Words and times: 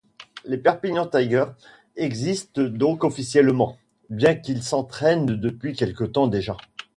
Les 0.45 0.57
Perpignan 0.57 1.05
Tigers 1.05 1.53
existent 1.95 2.63
donc 2.63 3.03
officiellement, 3.03 3.77
bien 4.09 4.33
qu'ils 4.33 4.63
s'entraînent 4.63 5.27
depuis 5.39 5.73
quelque 5.73 6.05
temps 6.05 6.25
déjà. 6.27 6.57